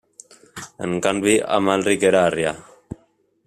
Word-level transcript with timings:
En 0.87 0.95
canvi, 1.07 1.35
Amalric 1.59 2.07
era 2.13 2.25
arrià. 2.31 2.55